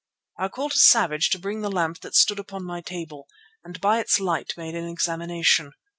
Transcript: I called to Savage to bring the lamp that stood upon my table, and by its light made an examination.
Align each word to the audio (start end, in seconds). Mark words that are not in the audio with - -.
I 0.39 0.47
called 0.47 0.71
to 0.71 0.79
Savage 0.79 1.29
to 1.29 1.37
bring 1.37 1.61
the 1.61 1.69
lamp 1.69 1.99
that 1.99 2.15
stood 2.15 2.39
upon 2.39 2.63
my 2.65 2.81
table, 2.81 3.27
and 3.63 3.79
by 3.79 3.99
its 3.99 4.19
light 4.19 4.51
made 4.57 4.73
an 4.73 4.89
examination. 4.89 5.73